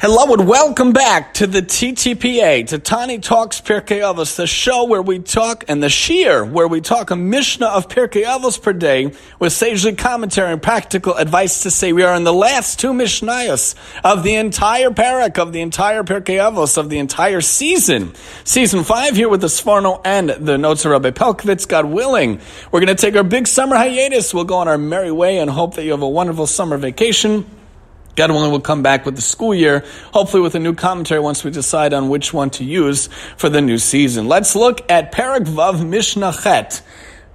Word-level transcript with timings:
Hello 0.00 0.34
and 0.34 0.48
welcome 0.48 0.92
back 0.92 1.34
to 1.34 1.46
the 1.46 1.62
TTPA, 1.62 2.66
to 2.66 2.80
Tani 2.80 3.20
Talks 3.20 3.60
Pirkei 3.60 4.00
Avos, 4.00 4.34
the 4.34 4.46
show 4.46 4.84
where 4.84 5.00
we 5.00 5.20
talk, 5.20 5.64
and 5.68 5.80
the 5.80 5.88
Shir, 5.88 6.44
where 6.44 6.66
we 6.66 6.80
talk 6.80 7.12
a 7.12 7.16
Mishnah 7.16 7.68
of 7.68 7.88
Pirkei 7.88 8.24
Avos 8.24 8.60
per 8.60 8.72
day 8.72 9.12
with 9.38 9.52
sagely 9.52 9.94
commentary 9.94 10.52
and 10.52 10.60
practical 10.60 11.14
advice 11.14 11.62
to 11.62 11.70
say 11.70 11.92
we 11.92 12.02
are 12.02 12.16
in 12.16 12.24
the 12.24 12.32
last 12.32 12.80
two 12.80 12.92
Mishnayos 12.92 13.76
of 14.02 14.24
the 14.24 14.34
entire 14.34 14.90
parak, 14.90 15.38
of 15.38 15.52
the 15.52 15.60
entire 15.60 16.02
Pirkei 16.02 16.38
Avos, 16.38 16.76
of 16.76 16.90
the 16.90 16.98
entire 16.98 17.40
season. 17.40 18.14
Season 18.42 18.82
five 18.82 19.14
here 19.14 19.28
with 19.28 19.42
the 19.42 19.46
Sforno 19.46 20.00
and 20.04 20.28
the 20.28 20.58
notes 20.58 20.84
of 20.84 20.90
Rabbi 20.90 21.12
Pelcovitz, 21.12 21.68
God 21.68 21.86
willing. 21.86 22.40
We're 22.72 22.80
going 22.80 22.94
to 22.94 23.00
take 23.00 23.14
our 23.14 23.22
big 23.22 23.46
summer 23.46 23.76
hiatus. 23.76 24.34
We'll 24.34 24.44
go 24.44 24.56
on 24.56 24.66
our 24.66 24.76
merry 24.76 25.12
way 25.12 25.38
and 25.38 25.48
hope 25.48 25.76
that 25.76 25.84
you 25.84 25.92
have 25.92 26.02
a 26.02 26.08
wonderful 26.08 26.48
summer 26.48 26.76
vacation. 26.78 27.46
God 28.16 28.30
willing, 28.30 28.50
we'll 28.50 28.60
come 28.60 28.82
back 28.82 29.04
with 29.04 29.16
the 29.16 29.22
school 29.22 29.54
year, 29.54 29.84
hopefully 30.12 30.42
with 30.42 30.54
a 30.54 30.60
new 30.60 30.74
commentary 30.74 31.20
once 31.20 31.42
we 31.42 31.50
decide 31.50 31.92
on 31.92 32.08
which 32.08 32.32
one 32.32 32.50
to 32.50 32.64
use 32.64 33.08
for 33.36 33.48
the 33.48 33.60
new 33.60 33.78
season. 33.78 34.28
Let's 34.28 34.54
look 34.54 34.88
at 34.90 35.12
Parak 35.12 35.46
Vav 35.46 35.84
Mishnah 35.84 36.32
Chet. 36.32 36.82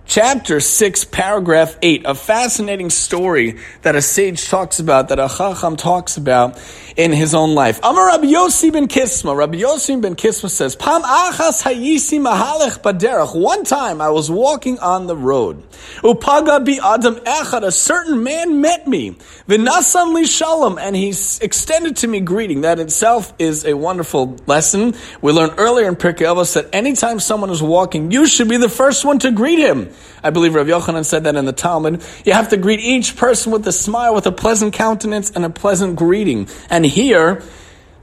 Chapter 0.05 0.59
6, 0.59 1.03
paragraph 1.05 1.77
8, 1.83 2.01
a 2.05 2.15
fascinating 2.15 2.89
story 2.89 3.59
that 3.83 3.95
a 3.95 4.01
sage 4.01 4.47
talks 4.47 4.79
about, 4.79 5.09
that 5.09 5.19
a 5.19 5.27
chacham 5.27 5.75
talks 5.75 6.17
about 6.17 6.57
in 6.99 7.13
his 7.13 7.33
own 7.33 7.55
life. 7.55 7.79
Amar 7.81 8.07
Rabbi 8.07 8.25
Yossi 8.25 8.73
ben 8.73 8.89
Kisma. 8.89 9.33
Rabbi 9.33 9.59
Yossi 9.59 10.01
ben 10.01 10.17
Kisma 10.17 10.49
says, 10.49 10.75
Pam 10.75 11.01
achas 11.01 11.63
hayisi 11.63 12.19
mahalech. 12.19 13.39
One 13.39 13.63
time 13.63 14.01
I 14.01 14.09
was 14.09 14.29
walking 14.29 14.77
on 14.79 15.07
the 15.07 15.15
road. 15.15 15.63
Upaga 16.03 16.63
bi 16.65 16.77
adam 16.85 17.15
echad. 17.15 17.63
A 17.63 17.71
certain 17.71 18.21
man 18.21 18.59
met 18.59 18.85
me. 18.85 19.11
V'nasan 19.47 20.13
li 20.13 20.25
shalom. 20.25 20.77
And 20.77 20.93
he 20.93 21.11
extended 21.41 21.95
to 21.97 22.07
me 22.09 22.19
greeting. 22.19 22.61
That 22.61 22.79
itself 22.79 23.33
is 23.39 23.65
a 23.65 23.77
wonderful 23.77 24.35
lesson. 24.45 24.93
We 25.21 25.31
learned 25.31 25.53
earlier 25.57 25.87
in 25.87 25.95
Pirkei 25.95 26.25
Avos 26.25 26.55
that 26.55 26.67
anytime 26.73 27.21
someone 27.21 27.49
is 27.49 27.63
walking, 27.63 28.11
you 28.11 28.25
should 28.27 28.49
be 28.49 28.57
the 28.57 28.67
first 28.67 29.05
one 29.05 29.19
to 29.19 29.31
greet 29.31 29.59
him. 29.59 29.89
I 30.23 30.29
believe 30.31 30.55
Rav 30.55 30.67
Yochanan 30.67 31.05
said 31.05 31.23
that 31.23 31.35
in 31.35 31.45
the 31.45 31.53
Talmud. 31.53 32.03
You 32.25 32.33
have 32.33 32.49
to 32.49 32.57
greet 32.57 32.79
each 32.79 33.15
person 33.15 33.51
with 33.51 33.67
a 33.67 33.71
smile, 33.71 34.13
with 34.13 34.27
a 34.27 34.31
pleasant 34.31 34.73
countenance, 34.73 35.31
and 35.31 35.45
a 35.45 35.49
pleasant 35.49 35.95
greeting. 35.95 36.47
And 36.69 36.85
here, 36.85 37.41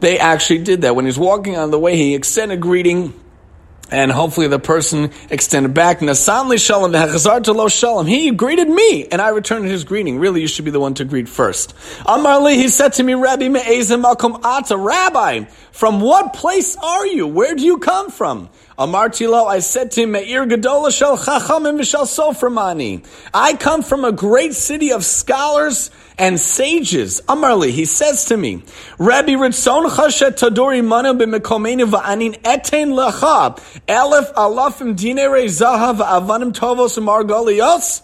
they 0.00 0.18
actually 0.18 0.58
did 0.58 0.82
that. 0.82 0.94
When 0.96 1.04
he's 1.04 1.18
walking 1.18 1.56
on 1.56 1.70
the 1.70 1.78
way, 1.78 1.96
he 1.96 2.14
extended 2.14 2.60
greeting, 2.60 3.12
and 3.90 4.10
hopefully 4.10 4.48
the 4.48 4.58
person 4.58 5.10
extended 5.30 5.72
back. 5.72 6.00
Nasan 6.00 6.58
shalom 6.58 7.68
shalom. 7.68 8.06
He 8.06 8.30
greeted 8.32 8.68
me, 8.68 9.06
and 9.06 9.22
I 9.22 9.28
returned 9.28 9.66
his 9.66 9.84
greeting. 9.84 10.18
Really, 10.18 10.40
you 10.40 10.48
should 10.48 10.64
be 10.64 10.70
the 10.70 10.80
one 10.80 10.94
to 10.94 11.04
greet 11.04 11.28
first. 11.28 11.74
Amarli, 12.00 12.54
he 12.56 12.68
said 12.68 12.94
to 12.94 13.02
me, 13.02 13.14
Rabbi 13.14 13.48
me'ezim 13.48 14.02
makom 14.02 14.44
ata. 14.44 14.76
Rabbi, 14.76 15.44
from 15.72 16.00
what 16.00 16.32
place 16.32 16.76
are 16.76 17.06
you? 17.06 17.26
Where 17.26 17.54
do 17.54 17.64
you 17.64 17.78
come 17.78 18.10
from? 18.10 18.50
Amartilo, 18.78 19.46
I 19.46 19.60
said 19.60 19.90
to 19.92 20.02
him, 20.02 20.12
Me'ir 20.12 20.44
Gadola 20.44 20.94
Shel 20.94 21.16
Chachamim 21.16 21.78
V'Shel 21.78 22.04
Soframani. 22.04 23.02
I 23.32 23.54
come 23.54 23.82
from 23.82 24.04
a 24.04 24.12
great 24.12 24.52
city 24.52 24.92
of 24.92 25.02
scholars 25.02 25.90
and 26.18 26.38
sages. 26.38 27.22
Amarli, 27.22 27.70
he 27.70 27.86
says 27.86 28.26
to 28.26 28.36
me, 28.36 28.62
Rabbi 28.98 29.32
Ritzon 29.32 29.88
Chashet 29.88 30.32
Tadori 30.32 30.84
Mana 30.84 31.14
B'Mekomenu 31.14 31.90
V'Anin 31.90 32.38
Etain 32.42 32.92
Lecha 32.92 33.58
Elef 33.88 34.34
Alafim 34.34 34.94
Dinere 34.94 35.46
Zahav 35.46 35.96
Avanim 35.96 36.52
Tovos 36.52 36.98
Margolios. 37.02 38.02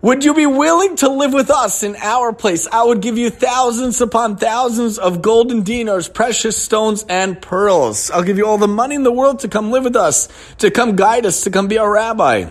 Would 0.00 0.24
you 0.24 0.32
be 0.32 0.46
willing 0.46 0.94
to 0.96 1.08
live 1.08 1.32
with 1.32 1.50
us 1.50 1.82
in 1.82 1.96
our 1.96 2.32
place? 2.32 2.68
I 2.70 2.84
would 2.84 3.02
give 3.02 3.18
you 3.18 3.30
thousands 3.30 4.00
upon 4.00 4.36
thousands 4.36 4.96
of 4.96 5.22
golden 5.22 5.64
dinars, 5.64 6.08
precious 6.08 6.56
stones, 6.56 7.04
and 7.08 7.42
pearls. 7.42 8.08
I'll 8.12 8.22
give 8.22 8.38
you 8.38 8.46
all 8.46 8.58
the 8.58 8.68
money 8.68 8.94
in 8.94 9.02
the 9.02 9.10
world 9.10 9.40
to 9.40 9.48
come 9.48 9.72
live 9.72 9.82
with 9.82 9.96
us, 9.96 10.28
to 10.58 10.70
come 10.70 10.94
guide 10.94 11.26
us, 11.26 11.42
to 11.42 11.50
come 11.50 11.66
be 11.66 11.78
our 11.78 11.90
rabbi. 11.90 12.48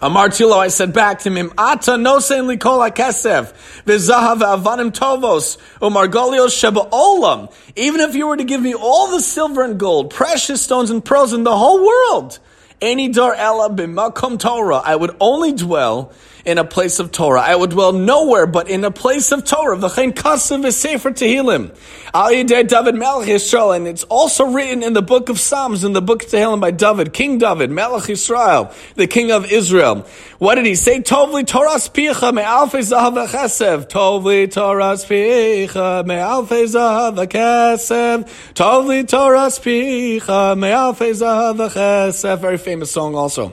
Amar 0.00 0.28
Tilo, 0.28 0.56
I 0.56 0.68
said 0.68 0.92
back 0.92 1.18
to 1.20 1.30
him, 1.32 1.52
Ata 1.58 1.96
no 1.98 2.20
sein 2.20 2.44
likol 2.44 2.88
hakesef, 2.88 3.52
v'zahav 3.82 4.38
avanim 4.38 4.92
tovos, 4.92 5.58
umargolios 5.82 6.56
sheba 6.56 6.82
olam. 6.92 7.52
Even 7.74 8.00
if 8.02 8.14
you 8.14 8.28
were 8.28 8.36
to 8.36 8.44
give 8.44 8.62
me 8.62 8.74
all 8.74 9.10
the 9.10 9.20
silver 9.20 9.64
and 9.64 9.80
gold, 9.80 10.10
precious 10.10 10.62
stones 10.62 10.90
and 10.90 11.04
pearls 11.04 11.32
in 11.32 11.42
the 11.42 11.56
whole 11.56 11.84
world, 11.84 12.38
any 12.80 13.08
dar 13.08 13.34
ella 13.34 13.68
b'makom 13.68 14.38
Torah, 14.38 14.76
I 14.76 14.94
would 14.94 15.16
only 15.18 15.52
dwell 15.52 16.12
in 16.44 16.58
a 16.58 16.64
place 16.64 16.98
of 16.98 17.12
Torah. 17.12 17.42
I 17.42 17.54
would 17.54 17.70
dwell 17.70 17.92
nowhere 17.92 18.46
but 18.46 18.68
in 18.68 18.84
a 18.84 18.90
place 18.90 19.32
of 19.32 19.44
Torah. 19.44 19.76
V'chein 19.76 20.12
kasav 20.12 20.62
v'sefer 20.62 21.12
tehillim. 21.12 21.74
Al 22.14 22.30
David 22.44 22.94
Melech 22.94 23.28
Yisrael. 23.28 23.76
And 23.76 23.86
it's 23.86 24.04
also 24.04 24.46
written 24.46 24.82
in 24.82 24.92
the 24.92 25.02
book 25.02 25.28
of 25.28 25.38
Psalms, 25.38 25.84
in 25.84 25.92
the 25.92 26.02
book 26.02 26.24
of 26.24 26.30
Tehillim 26.30 26.60
by 26.60 26.70
David, 26.70 27.12
King 27.12 27.38
David, 27.38 27.70
Melech 27.70 28.04
Yisrael, 28.04 28.74
the 28.94 29.06
king 29.06 29.30
of 29.30 29.50
Israel. 29.52 30.06
What 30.38 30.54
did 30.54 30.66
he 30.66 30.74
say? 30.74 31.00
Tovli 31.00 31.46
Torah 31.46 31.76
spicha 31.76 32.32
me'alfei 32.32 32.80
zahav 32.80 33.14
v'chesev. 33.14 33.88
Tovli 33.88 34.50
Torah 34.50 34.94
spicha 34.94 36.06
me'alfei 36.06 36.64
zahav 36.64 37.16
v'chesev. 37.16 38.28
Tovli 38.54 39.06
Torah 39.06 39.48
spicha 39.48 40.56
me'alfei 40.56 41.12
zahav 41.12 41.56
v'chesev. 41.56 42.38
Very 42.40 42.58
famous 42.58 42.90
song 42.90 43.14
also. 43.14 43.52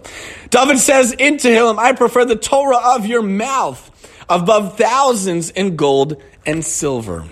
David 0.50 0.78
says 0.80 1.12
in 1.12 1.36
Tehillim, 1.36 1.78
I 1.78 1.94
prefer 1.94 2.24
the 2.24 2.36
Torah 2.36 2.78
of 2.86 3.06
your 3.06 3.22
mouth 3.22 3.92
above 4.30 4.78
thousands 4.78 5.50
in 5.50 5.76
gold 5.76 6.22
and 6.46 6.64
silver. 6.64 7.26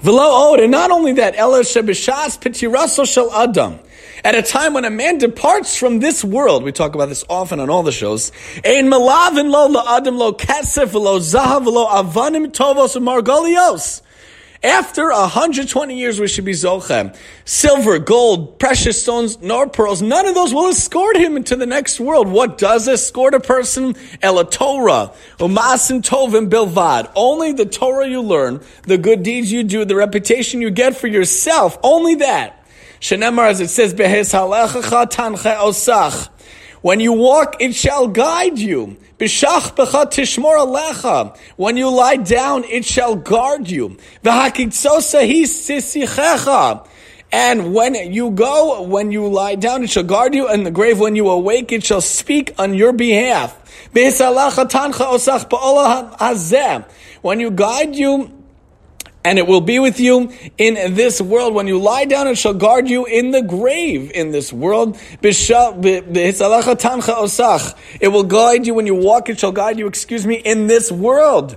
Velo 0.00 0.52
od, 0.52 0.60
and 0.60 0.70
not 0.70 0.90
only 0.90 1.14
that, 1.14 1.34
Ela 1.36 1.60
shebishas 1.60 2.38
pitiraso 2.38 3.10
shel 3.10 3.32
adam. 3.32 3.78
At 4.24 4.34
a 4.34 4.42
time 4.42 4.74
when 4.74 4.84
a 4.84 4.90
man 4.90 5.18
departs 5.18 5.76
from 5.76 6.00
this 6.00 6.22
world, 6.22 6.64
we 6.64 6.72
talk 6.72 6.94
about 6.94 7.08
this 7.08 7.24
often 7.28 7.60
on 7.60 7.70
all 7.70 7.82
the 7.82 7.92
shows, 7.92 8.32
ein 8.64 8.88
malavin 8.88 9.50
lo 9.50 9.66
la 9.68 9.96
adam 9.96 10.18
lo 10.18 10.32
kasef 10.32 10.92
lo 10.92 11.18
zahav 11.18 11.64
lo 11.64 11.86
avanim 11.86 12.48
tovos 12.48 13.00
margolios. 13.00 14.02
After 14.62 15.10
120 15.10 15.98
years, 15.98 16.18
we 16.18 16.28
should 16.28 16.44
be 16.44 16.52
Zochem. 16.52 17.14
Silver, 17.44 17.98
gold, 17.98 18.58
precious 18.58 19.00
stones, 19.00 19.40
nor 19.42 19.68
pearls, 19.68 20.00
none 20.00 20.26
of 20.26 20.34
those 20.34 20.54
will 20.54 20.68
escort 20.68 21.16
him 21.16 21.36
into 21.36 21.56
the 21.56 21.66
next 21.66 22.00
world. 22.00 22.26
What 22.26 22.58
does 22.58 22.88
escort 22.88 23.34
a 23.34 23.40
person? 23.40 23.94
Ela 24.22 24.48
Torah, 24.48 25.12
umasim 25.38 26.02
tovim 26.02 26.48
bilvad. 26.48 27.10
Only 27.14 27.52
the 27.52 27.66
Torah 27.66 28.08
you 28.08 28.22
learn, 28.22 28.60
the 28.82 28.98
good 28.98 29.22
deeds 29.22 29.52
you 29.52 29.62
do, 29.62 29.84
the 29.84 29.96
reputation 29.96 30.60
you 30.60 30.70
get 30.70 30.96
for 30.96 31.06
yourself, 31.06 31.78
only 31.82 32.16
that. 32.16 32.64
Shenemar, 33.00 33.50
as 33.50 33.60
it 33.60 33.68
says, 33.68 33.92
behes 33.92 34.32
halechacha 34.32 35.10
tanche 35.10 35.54
osach. 35.56 36.30
When 36.82 37.00
you 37.00 37.12
walk, 37.12 37.56
it 37.60 37.74
shall 37.74 38.06
guide 38.08 38.58
you. 38.58 38.96
B'shach 39.18 39.74
b'cha 39.74 40.06
tishmor 40.06 40.56
alecha. 40.56 41.36
When 41.56 41.76
you 41.76 41.90
lie 41.90 42.16
down, 42.16 42.64
it 42.64 42.84
shall 42.84 43.16
guard 43.16 43.70
you. 43.70 43.96
And 47.32 47.74
when 47.74 47.94
you 48.12 48.30
go, 48.30 48.82
when 48.82 49.10
you 49.10 49.26
lie 49.26 49.54
down, 49.56 49.82
it 49.84 49.90
shall 49.90 50.02
guard 50.04 50.34
you. 50.34 50.46
And 50.48 50.64
the 50.66 50.70
grave, 50.70 51.00
when 51.00 51.16
you 51.16 51.28
awake, 51.28 51.72
it 51.72 51.84
shall 51.84 52.00
speak 52.00 52.54
on 52.58 52.74
your 52.74 52.92
behalf. 52.92 53.56
When 57.22 57.40
you 57.40 57.50
guide 57.50 57.96
you, 57.96 58.35
and 59.26 59.38
it 59.40 59.46
will 59.48 59.60
be 59.60 59.80
with 59.80 59.98
you 59.98 60.32
in 60.56 60.94
this 60.94 61.20
world. 61.20 61.52
When 61.52 61.66
you 61.66 61.80
lie 61.80 62.04
down, 62.04 62.28
it 62.28 62.38
shall 62.38 62.54
guard 62.54 62.88
you 62.88 63.06
in 63.06 63.32
the 63.32 63.42
grave 63.42 64.12
in 64.14 64.30
this 64.30 64.52
world. 64.52 64.96
It 68.00 68.12
will 68.12 68.22
guide 68.22 68.66
you 68.68 68.74
when 68.74 68.86
you 68.86 68.94
walk, 68.94 69.28
it 69.28 69.40
shall 69.40 69.50
guide 69.50 69.80
you, 69.80 69.88
excuse 69.88 70.24
me, 70.24 70.36
in 70.36 70.68
this 70.68 70.92
world. 70.92 71.56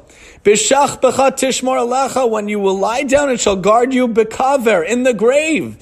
When 2.29 2.47
you 2.49 2.59
will 2.59 2.77
lie 2.77 3.03
down, 3.03 3.29
it 3.29 3.39
shall 3.39 3.55
guard 3.55 3.93
you 3.93 4.07
bekaver 4.07 4.87
in 4.87 5.03
the 5.03 5.13
grave. 5.13 5.77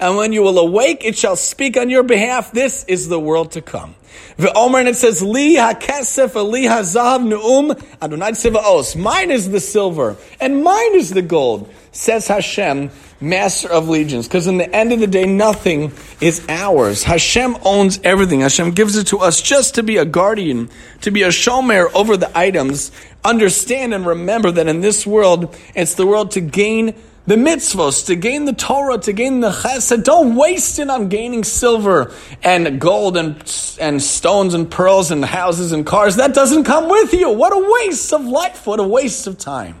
And 0.00 0.16
when 0.16 0.32
you 0.32 0.42
will 0.42 0.58
awake, 0.58 1.04
it 1.04 1.16
shall 1.16 1.36
speak 1.36 1.76
on 1.76 1.90
your 1.90 2.02
behalf. 2.02 2.52
This 2.52 2.84
is 2.84 3.08
the 3.08 3.20
world 3.20 3.52
to 3.52 3.62
come. 3.62 3.94
The 4.36 4.52
Omer 4.52 4.78
and 4.78 4.88
it 4.88 4.96
says, 4.96 5.22
Li 5.22 5.56
ha-kesef 5.56 6.34
li 6.48 6.66
ha-zahav 6.66 7.26
nu'um 7.26 7.72
Adonai 8.00 8.32
tzivaos. 8.32 8.96
Mine 8.96 9.30
is 9.30 9.50
the 9.50 9.60
silver, 9.60 10.16
and 10.40 10.62
mine 10.62 10.94
is 10.94 11.10
the 11.10 11.22
gold, 11.22 11.72
says 11.92 12.28
Hashem, 12.28 12.90
master 13.20 13.68
of 13.68 13.88
legions. 13.88 14.26
Because 14.26 14.46
in 14.46 14.58
the 14.58 14.74
end 14.74 14.92
of 14.92 15.00
the 15.00 15.06
day, 15.06 15.24
nothing 15.26 15.92
is 16.20 16.44
ours. 16.48 17.02
Hashem 17.02 17.56
owns 17.64 18.00
everything. 18.04 18.40
Hashem 18.40 18.72
gives 18.72 18.96
it 18.96 19.08
to 19.08 19.18
us 19.18 19.40
just 19.40 19.74
to 19.76 19.82
be 19.82 19.96
a 19.96 20.04
guardian, 20.04 20.70
to 21.02 21.10
be 21.10 21.22
a 21.22 21.28
shomer 21.28 21.92
over 21.94 22.16
the 22.16 22.36
items. 22.36 22.92
Understand 23.24 23.94
and 23.94 24.06
remember 24.06 24.50
that 24.50 24.68
in 24.68 24.80
this 24.80 25.06
world, 25.06 25.56
it's 25.74 25.94
the 25.94 26.06
world 26.06 26.32
to 26.32 26.40
gain 26.40 26.94
the 27.28 27.36
mitzvos, 27.36 28.06
to 28.06 28.16
gain 28.16 28.46
the 28.46 28.54
Torah, 28.54 28.96
to 28.96 29.12
gain 29.12 29.40
the 29.40 29.50
chesed. 29.50 30.02
Don't 30.02 30.34
waste 30.34 30.78
it 30.78 30.88
on 30.88 31.10
gaining 31.10 31.44
silver 31.44 32.10
and 32.42 32.80
gold 32.80 33.18
and, 33.18 33.36
and 33.78 34.02
stones 34.02 34.54
and 34.54 34.70
pearls 34.70 35.10
and 35.10 35.22
houses 35.22 35.72
and 35.72 35.84
cars. 35.84 36.16
That 36.16 36.32
doesn't 36.32 36.64
come 36.64 36.88
with 36.88 37.12
you. 37.12 37.28
What 37.28 37.52
a 37.52 37.84
waste 37.84 38.14
of 38.14 38.24
life. 38.24 38.66
What 38.66 38.80
a 38.80 38.84
waste 38.84 39.26
of 39.26 39.36
time. 39.36 39.76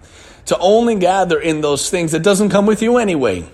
To 0.48 0.58
only 0.60 0.94
gather 0.94 1.38
in 1.38 1.60
those 1.60 1.90
things 1.90 2.12
that 2.12 2.22
doesn't 2.22 2.48
come 2.48 2.64
with 2.64 2.80
you 2.80 2.96
anyway. 2.96 3.44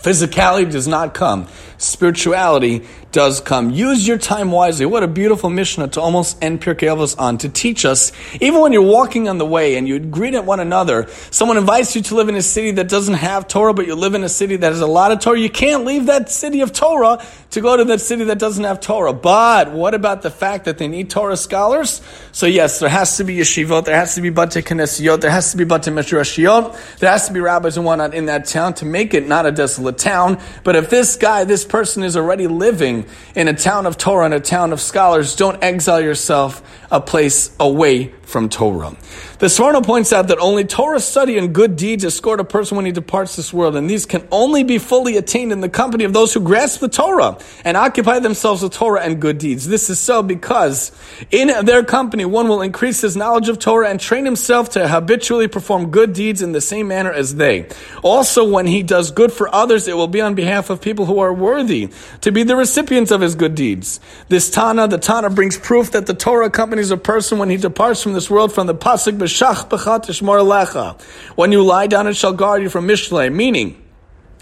Physicality 0.00 0.72
does 0.72 0.88
not 0.88 1.12
come. 1.12 1.46
Spirituality 1.76 2.86
does 3.12 3.40
come. 3.40 3.70
Use 3.70 4.08
your 4.08 4.16
time 4.16 4.50
wisely. 4.50 4.86
What 4.86 5.02
a 5.02 5.06
beautiful 5.06 5.50
Mishnah 5.50 5.88
to 5.88 6.00
almost 6.00 6.42
end 6.42 6.62
Pirkei 6.62 6.88
Avos 6.88 7.14
on 7.18 7.38
to 7.38 7.48
teach 7.48 7.84
us. 7.84 8.10
Even 8.40 8.60
when 8.60 8.72
you're 8.72 8.82
walking 8.82 9.28
on 9.28 9.36
the 9.36 9.46
way 9.46 9.76
and 9.76 9.86
you 9.86 10.00
greet 10.00 10.34
at 10.34 10.46
one 10.46 10.60
another, 10.60 11.06
someone 11.30 11.58
invites 11.58 11.94
you 11.94 12.02
to 12.02 12.14
live 12.14 12.30
in 12.30 12.34
a 12.34 12.42
city 12.42 12.70
that 12.72 12.88
doesn't 12.88 13.14
have 13.14 13.46
Torah, 13.46 13.74
but 13.74 13.86
you 13.86 13.94
live 13.94 14.14
in 14.14 14.24
a 14.24 14.28
city 14.28 14.56
that 14.56 14.72
has 14.72 14.80
a 14.80 14.86
lot 14.86 15.12
of 15.12 15.20
Torah. 15.20 15.38
You 15.38 15.50
can't 15.50 15.84
leave 15.84 16.06
that 16.06 16.30
city 16.30 16.62
of 16.62 16.72
Torah 16.72 17.24
to 17.50 17.60
go 17.60 17.76
to 17.76 17.84
that 17.84 18.00
city 18.00 18.24
that 18.24 18.38
doesn't 18.38 18.64
have 18.64 18.80
Torah. 18.80 19.12
But 19.12 19.72
what 19.72 19.92
about 19.92 20.22
the 20.22 20.30
fact 20.30 20.64
that 20.64 20.78
they 20.78 20.88
need 20.88 21.10
Torah 21.10 21.36
scholars? 21.36 22.00
So 22.32 22.46
yes, 22.46 22.80
there 22.80 22.88
has 22.88 23.18
to 23.18 23.24
be 23.24 23.36
yeshivot, 23.36 23.84
there 23.84 23.96
has 23.96 24.14
to 24.14 24.22
be 24.22 24.30
bate 24.30 24.64
knesiot, 24.64 25.20
there 25.20 25.30
has 25.30 25.50
to 25.50 25.58
be 25.58 25.64
bate 25.64 25.82
midrashiyot, 25.82 26.98
there 26.98 27.10
has 27.10 27.26
to 27.26 27.34
be 27.34 27.40
rabbis 27.40 27.76
and 27.76 27.84
whatnot 27.84 28.14
in 28.14 28.26
that 28.26 28.46
town 28.46 28.72
to 28.74 28.86
make 28.86 29.12
it 29.12 29.28
not 29.28 29.44
a 29.44 29.52
desolate 29.52 29.98
town. 29.98 30.40
But 30.64 30.76
if 30.76 30.88
this 30.88 31.16
guy, 31.16 31.44
this 31.44 31.64
person 31.66 32.02
is 32.02 32.16
already 32.16 32.46
living 32.46 33.01
in 33.34 33.48
a 33.48 33.54
town 33.54 33.86
of 33.86 33.98
Torah, 33.98 34.26
in 34.26 34.32
a 34.32 34.40
town 34.40 34.72
of 34.72 34.80
scholars, 34.80 35.36
don't 35.36 35.62
exile 35.62 36.00
yourself 36.00 36.62
a 36.92 37.00
place 37.00 37.50
away 37.58 38.12
from 38.22 38.48
Torah. 38.48 38.96
The 39.40 39.48
Sforno 39.48 39.84
points 39.84 40.12
out 40.12 40.28
that 40.28 40.38
only 40.38 40.64
Torah 40.64 41.00
study 41.00 41.36
and 41.36 41.54
good 41.54 41.76
deeds 41.76 42.04
escort 42.04 42.40
a 42.40 42.44
person 42.44 42.76
when 42.76 42.86
he 42.86 42.92
departs 42.92 43.36
this 43.36 43.52
world, 43.52 43.76
and 43.76 43.90
these 43.90 44.06
can 44.06 44.26
only 44.30 44.62
be 44.62 44.78
fully 44.78 45.16
attained 45.16 45.52
in 45.52 45.60
the 45.60 45.68
company 45.68 46.04
of 46.04 46.12
those 46.12 46.32
who 46.32 46.40
grasp 46.40 46.80
the 46.80 46.88
Torah 46.88 47.36
and 47.64 47.76
occupy 47.76 48.20
themselves 48.20 48.62
with 48.62 48.72
Torah 48.72 49.02
and 49.02 49.20
good 49.20 49.38
deeds. 49.38 49.66
This 49.68 49.90
is 49.90 49.98
so 49.98 50.22
because 50.22 50.92
in 51.30 51.48
their 51.66 51.84
company 51.84 52.24
one 52.24 52.48
will 52.48 52.62
increase 52.62 53.02
his 53.02 53.16
knowledge 53.16 53.48
of 53.48 53.58
Torah 53.58 53.90
and 53.90 54.00
train 54.00 54.24
himself 54.24 54.70
to 54.70 54.88
habitually 54.88 55.48
perform 55.48 55.90
good 55.90 56.14
deeds 56.14 56.40
in 56.40 56.52
the 56.52 56.60
same 56.60 56.88
manner 56.88 57.12
as 57.12 57.34
they. 57.34 57.68
Also, 58.02 58.48
when 58.48 58.66
he 58.66 58.82
does 58.82 59.10
good 59.10 59.32
for 59.32 59.54
others, 59.54 59.88
it 59.88 59.96
will 59.96 60.08
be 60.08 60.20
on 60.20 60.34
behalf 60.34 60.70
of 60.70 60.80
people 60.80 61.04
who 61.04 61.18
are 61.18 61.34
worthy 61.34 61.90
to 62.22 62.32
be 62.32 62.44
the 62.44 62.56
recipients 62.56 63.10
of 63.10 63.20
his 63.20 63.34
good 63.34 63.54
deeds. 63.54 64.00
This 64.28 64.48
Tana, 64.50 64.88
the 64.88 64.98
Tana 64.98 65.28
brings 65.28 65.58
proof 65.58 65.90
that 65.90 66.06
the 66.06 66.14
Torah 66.14 66.46
accompanies 66.46 66.81
a 66.90 66.96
person 66.96 67.38
when 67.38 67.50
he 67.50 67.56
departs 67.56 68.02
from 68.02 68.12
this 68.12 68.28
world 68.28 68.52
from 68.52 68.66
the 68.66 68.74
pasuk 68.74 69.18
b'shach 69.18 69.68
b'chat 69.68 70.06
lecha. 70.06 71.00
When 71.36 71.52
you 71.52 71.62
lie 71.62 71.86
down, 71.86 72.06
it 72.06 72.16
shall 72.16 72.32
guard 72.32 72.62
you 72.62 72.68
from 72.68 72.88
mishlei, 72.88 73.32
meaning 73.32 73.82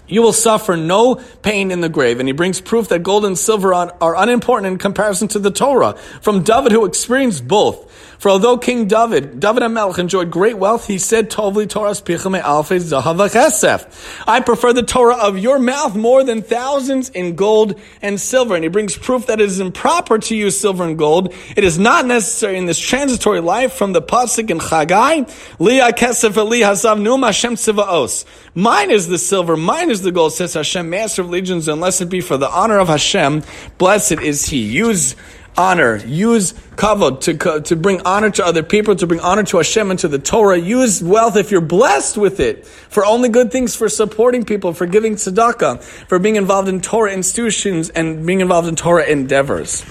you 0.07 0.21
will 0.21 0.33
suffer 0.33 0.75
no 0.75 1.15
pain 1.15 1.71
in 1.71 1.81
the 1.81 1.89
grave. 1.89 2.19
And 2.19 2.27
he 2.27 2.33
brings 2.33 2.59
proof 2.59 2.89
that 2.89 3.03
gold 3.03 3.25
and 3.25 3.37
silver 3.37 3.73
are 3.73 4.15
unimportant 4.17 4.67
in 4.67 4.77
comparison 4.77 5.27
to 5.29 5.39
the 5.39 5.51
Torah 5.51 5.95
from 6.21 6.43
David, 6.43 6.71
who 6.73 6.85
experienced 6.85 7.47
both. 7.47 8.10
For 8.21 8.29
although 8.29 8.59
King 8.59 8.87
David, 8.87 9.39
David 9.39 9.63
HaMelech 9.63 9.97
enjoyed 9.97 10.29
great 10.29 10.55
wealth, 10.55 10.85
he 10.85 10.99
said, 10.99 11.31
Tovli 11.31 11.67
Torah's 11.67 12.03
pichame 12.03 12.39
alfes 12.39 12.83
zahav 12.91 14.23
I 14.27 14.39
prefer 14.41 14.73
the 14.73 14.83
Torah 14.83 15.17
of 15.17 15.39
your 15.39 15.57
mouth 15.57 15.95
more 15.95 16.23
than 16.23 16.43
thousands 16.43 17.09
in 17.09 17.35
gold 17.35 17.79
and 17.99 18.21
silver. 18.21 18.53
And 18.53 18.63
he 18.63 18.69
brings 18.69 18.95
proof 18.95 19.25
that 19.25 19.41
it 19.41 19.45
is 19.45 19.59
improper 19.59 20.19
to 20.19 20.35
use 20.35 20.59
silver 20.59 20.83
and 20.83 20.99
gold. 20.99 21.33
It 21.55 21.63
is 21.63 21.79
not 21.79 22.05
necessary 22.05 22.59
in 22.59 22.67
this 22.67 22.77
transitory 22.77 23.39
life 23.39 23.73
from 23.73 23.93
the 23.93 24.03
Pasuk 24.03 24.51
in 24.51 24.59
Chagai, 24.59 25.25
Liya 25.57 25.89
kesef 25.89 26.37
eli 26.37 26.59
hazav 26.59 27.01
num 27.01 27.23
Hashem 27.23 27.55
tzivaos. 27.55 28.25
Mine 28.53 28.91
is 28.91 29.07
the 29.07 29.17
silver, 29.17 29.57
mine 29.57 29.89
is 29.89 30.03
the 30.03 30.11
gold, 30.11 30.33
says 30.33 30.53
Hashem, 30.53 30.87
master 30.91 31.23
of 31.23 31.31
legions, 31.31 31.67
unless 31.67 32.01
it 32.01 32.09
be 32.09 32.21
for 32.21 32.37
the 32.37 32.49
honor 32.49 32.77
of 32.77 32.87
Hashem, 32.87 33.41
blessed 33.79 34.21
is 34.21 34.45
he. 34.45 34.61
Use 34.61 35.15
honor. 35.57 35.97
Use 35.97 36.53
kavod 36.75 37.21
to, 37.21 37.61
to 37.61 37.75
bring 37.75 38.01
honor 38.01 38.29
to 38.31 38.45
other 38.45 38.63
people, 38.63 38.95
to 38.95 39.07
bring 39.07 39.19
honor 39.19 39.43
to 39.43 39.57
Hashem 39.57 39.91
and 39.91 39.99
to 39.99 40.07
the 40.07 40.19
Torah. 40.19 40.57
Use 40.57 41.03
wealth 41.03 41.35
if 41.35 41.51
you're 41.51 41.61
blessed 41.61 42.17
with 42.17 42.39
it 42.39 42.65
for 42.65 43.05
only 43.05 43.29
good 43.29 43.51
things, 43.51 43.75
for 43.75 43.89
supporting 43.89 44.45
people, 44.45 44.73
for 44.73 44.85
giving 44.85 45.15
tzedakah, 45.15 45.83
for 45.83 46.19
being 46.19 46.35
involved 46.35 46.69
in 46.69 46.81
Torah 46.81 47.13
institutions 47.13 47.89
and 47.89 48.25
being 48.25 48.41
involved 48.41 48.67
in 48.67 48.75
Torah 48.75 49.05
endeavors. 49.05 49.83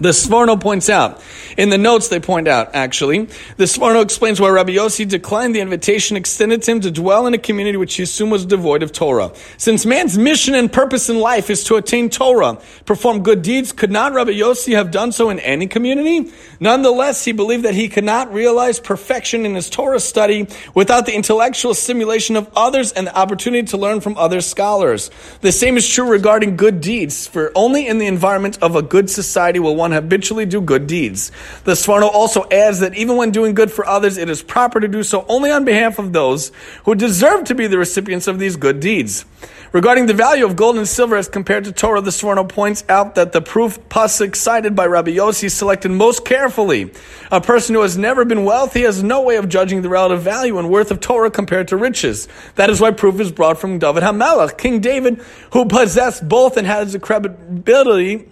The 0.00 0.10
Sforno 0.10 0.58
points 0.58 0.88
out, 0.88 1.22
in 1.58 1.68
the 1.68 1.76
notes 1.76 2.08
they 2.08 2.20
point 2.20 2.48
out, 2.48 2.74
actually, 2.74 3.26
the 3.58 3.64
Sforno 3.64 4.02
explains 4.02 4.40
why 4.40 4.48
Rabbi 4.48 4.72
Yossi 4.72 5.06
declined 5.06 5.54
the 5.54 5.60
invitation 5.60 6.16
extended 6.16 6.62
to 6.62 6.70
him 6.70 6.80
to 6.80 6.90
dwell 6.90 7.26
in 7.26 7.34
a 7.34 7.38
community 7.38 7.76
which 7.76 7.96
he 7.96 8.04
assumed 8.04 8.32
was 8.32 8.46
devoid 8.46 8.82
of 8.82 8.92
Torah. 8.92 9.30
Since 9.58 9.84
man's 9.84 10.16
mission 10.16 10.54
and 10.54 10.72
purpose 10.72 11.10
in 11.10 11.20
life 11.20 11.50
is 11.50 11.64
to 11.64 11.76
attain 11.76 12.08
Torah, 12.08 12.58
perform 12.86 13.22
good 13.22 13.42
deeds, 13.42 13.72
could 13.72 13.90
not 13.90 14.14
Rabbi 14.14 14.30
Yossi 14.30 14.74
have 14.74 14.90
done 14.90 15.12
so 15.12 15.28
in 15.28 15.38
any 15.40 15.66
community? 15.66 16.32
Nonetheless, 16.60 17.24
he 17.24 17.32
believed 17.32 17.64
that 17.64 17.74
he 17.74 17.90
could 17.90 18.04
not 18.04 18.32
realize 18.32 18.80
perfection 18.80 19.44
in 19.44 19.54
his 19.54 19.68
Torah 19.68 20.00
study 20.00 20.48
without 20.74 21.04
the 21.04 21.14
intellectual 21.14 21.74
stimulation 21.74 22.36
of 22.36 22.48
others 22.56 22.92
and 22.92 23.06
the 23.06 23.18
opportunity 23.18 23.66
to 23.68 23.76
learn 23.76 24.00
from 24.00 24.16
other 24.16 24.40
scholars. 24.40 25.10
The 25.42 25.52
same 25.52 25.76
is 25.76 25.86
true 25.86 26.08
regarding 26.08 26.56
good 26.56 26.80
deeds, 26.80 27.26
for 27.26 27.52
only 27.54 27.86
in 27.86 27.98
the 27.98 28.06
environment 28.06 28.58
of 28.62 28.76
a 28.76 28.82
good 28.82 29.10
society 29.10 29.58
will 29.58 29.76
one 29.76 29.89
habitually 29.92 30.46
do 30.46 30.60
good 30.60 30.86
deeds. 30.86 31.32
The 31.64 31.72
Sforno 31.72 32.10
also 32.12 32.46
adds 32.50 32.80
that 32.80 32.96
even 32.96 33.16
when 33.16 33.30
doing 33.30 33.54
good 33.54 33.70
for 33.70 33.86
others, 33.86 34.16
it 34.16 34.28
is 34.28 34.42
proper 34.42 34.80
to 34.80 34.88
do 34.88 35.02
so 35.02 35.24
only 35.28 35.50
on 35.50 35.64
behalf 35.64 35.98
of 35.98 36.12
those 36.12 36.52
who 36.84 36.94
deserve 36.94 37.44
to 37.44 37.54
be 37.54 37.66
the 37.66 37.78
recipients 37.78 38.26
of 38.26 38.38
these 38.38 38.56
good 38.56 38.80
deeds. 38.80 39.24
Regarding 39.72 40.06
the 40.06 40.14
value 40.14 40.44
of 40.44 40.56
gold 40.56 40.78
and 40.78 40.88
silver 40.88 41.14
as 41.16 41.28
compared 41.28 41.62
to 41.62 41.70
Torah, 41.70 42.00
the 42.00 42.10
Sforno 42.10 42.48
points 42.48 42.82
out 42.88 43.14
that 43.14 43.30
the 43.30 43.40
proof 43.40 43.78
pasuk 43.88 44.34
cited 44.34 44.74
by 44.74 44.84
Rabbi 44.86 45.12
Yossi 45.12 45.44
is 45.44 45.54
selected 45.54 45.92
most 45.92 46.24
carefully. 46.24 46.92
A 47.30 47.40
person 47.40 47.76
who 47.76 47.82
has 47.82 47.96
never 47.96 48.24
been 48.24 48.44
wealthy 48.44 48.82
has 48.82 49.00
no 49.04 49.22
way 49.22 49.36
of 49.36 49.48
judging 49.48 49.82
the 49.82 49.88
relative 49.88 50.22
value 50.22 50.58
and 50.58 50.70
worth 50.70 50.90
of 50.90 50.98
Torah 50.98 51.30
compared 51.30 51.68
to 51.68 51.76
riches. 51.76 52.26
That 52.56 52.68
is 52.68 52.80
why 52.80 52.90
proof 52.90 53.20
is 53.20 53.30
brought 53.30 53.60
from 53.60 53.78
David 53.78 54.02
HaMelech, 54.02 54.58
King 54.58 54.80
David, 54.80 55.22
who 55.52 55.66
possessed 55.66 56.28
both 56.28 56.56
and 56.56 56.66
had 56.66 56.88
the 56.88 56.98
credibility 56.98 58.26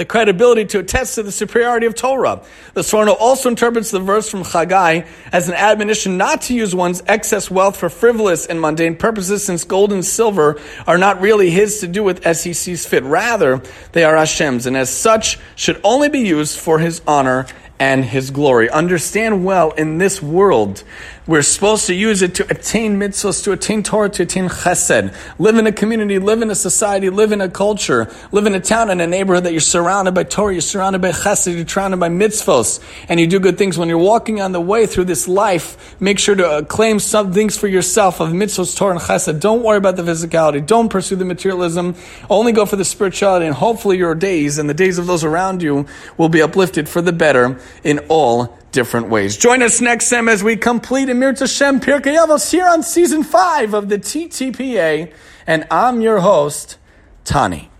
the 0.00 0.06
credibility 0.06 0.64
to 0.64 0.78
attest 0.78 1.16
to 1.16 1.22
the 1.22 1.30
superiority 1.30 1.84
of 1.84 1.94
Torah. 1.94 2.40
The 2.72 2.80
Sforno 2.80 3.14
also 3.20 3.50
interprets 3.50 3.90
the 3.90 4.00
verse 4.00 4.30
from 4.30 4.44
Chagai 4.44 5.06
as 5.30 5.50
an 5.50 5.54
admonition 5.54 6.16
not 6.16 6.40
to 6.42 6.54
use 6.54 6.74
one's 6.74 7.02
excess 7.06 7.50
wealth 7.50 7.76
for 7.76 7.90
frivolous 7.90 8.46
and 8.46 8.58
mundane 8.58 8.96
purposes, 8.96 9.44
since 9.44 9.62
gold 9.62 9.92
and 9.92 10.02
silver 10.02 10.58
are 10.86 10.96
not 10.96 11.20
really 11.20 11.50
his 11.50 11.80
to 11.80 11.86
do 11.86 12.02
with 12.02 12.24
as 12.24 12.42
he 12.42 12.54
sees 12.54 12.86
fit. 12.86 13.04
Rather, 13.04 13.60
they 13.92 14.02
are 14.02 14.16
Hashem's, 14.16 14.64
and 14.64 14.74
as 14.74 14.88
such 14.88 15.38
should 15.54 15.78
only 15.84 16.08
be 16.08 16.20
used 16.20 16.58
for 16.58 16.78
his 16.78 17.02
honor 17.06 17.46
and 17.78 18.02
his 18.02 18.30
glory. 18.30 18.70
Understand 18.70 19.44
well 19.44 19.72
in 19.72 19.98
this 19.98 20.22
world, 20.22 20.82
we're 21.30 21.42
supposed 21.42 21.86
to 21.86 21.94
use 21.94 22.22
it 22.22 22.34
to 22.34 22.50
attain 22.50 22.98
mitzvahs, 22.98 23.44
to 23.44 23.52
attain 23.52 23.84
Torah, 23.84 24.08
to 24.08 24.24
attain 24.24 24.48
chesed. 24.48 25.14
Live 25.38 25.58
in 25.58 25.66
a 25.68 25.70
community, 25.70 26.18
live 26.18 26.42
in 26.42 26.50
a 26.50 26.56
society, 26.56 27.08
live 27.08 27.30
in 27.30 27.40
a 27.40 27.48
culture, 27.48 28.12
live 28.32 28.46
in 28.46 28.54
a 28.56 28.58
town 28.58 28.90
and 28.90 29.00
a 29.00 29.06
neighborhood 29.06 29.44
that 29.44 29.52
you're 29.52 29.60
surrounded 29.60 30.12
by 30.12 30.24
Torah, 30.24 30.52
you're 30.54 30.60
surrounded 30.60 31.00
by 31.00 31.12
chesed, 31.12 31.54
you're 31.54 31.68
surrounded 31.68 32.00
by 32.00 32.08
mitzvahs, 32.08 32.82
and 33.08 33.20
you 33.20 33.28
do 33.28 33.38
good 33.38 33.58
things. 33.58 33.78
When 33.78 33.88
you're 33.88 33.96
walking 33.96 34.40
on 34.40 34.50
the 34.50 34.60
way 34.60 34.86
through 34.86 35.04
this 35.04 35.28
life, 35.28 35.94
make 36.00 36.18
sure 36.18 36.34
to 36.34 36.48
uh, 36.48 36.62
claim 36.62 36.98
some 36.98 37.32
things 37.32 37.56
for 37.56 37.68
yourself 37.68 38.18
of 38.18 38.30
mitzvahs, 38.30 38.76
Torah, 38.76 38.94
and 38.94 39.00
chesed. 39.00 39.38
Don't 39.38 39.62
worry 39.62 39.78
about 39.78 39.94
the 39.94 40.02
physicality. 40.02 40.66
Don't 40.66 40.88
pursue 40.88 41.14
the 41.14 41.24
materialism. 41.24 41.94
Only 42.28 42.50
go 42.50 42.66
for 42.66 42.74
the 42.74 42.84
spirituality, 42.84 43.46
and 43.46 43.54
hopefully 43.54 43.98
your 43.98 44.16
days 44.16 44.58
and 44.58 44.68
the 44.68 44.74
days 44.74 44.98
of 44.98 45.06
those 45.06 45.22
around 45.22 45.62
you 45.62 45.86
will 46.16 46.28
be 46.28 46.42
uplifted 46.42 46.88
for 46.88 47.00
the 47.00 47.12
better 47.12 47.60
in 47.84 48.00
all 48.08 48.58
different 48.72 49.08
ways. 49.08 49.36
Join 49.36 49.62
us 49.62 49.80
next 49.80 50.10
time 50.10 50.28
as 50.28 50.42
we 50.42 50.56
complete 50.56 51.08
Emir 51.08 51.32
Tashem 51.32 51.80
Pirkei 51.80 52.16
Avos 52.16 52.50
here 52.50 52.66
on 52.66 52.82
season 52.82 53.22
five 53.22 53.74
of 53.74 53.88
the 53.88 53.98
TTPA, 53.98 55.12
and 55.46 55.66
I'm 55.70 56.00
your 56.00 56.20
host, 56.20 56.78
Tani. 57.24 57.70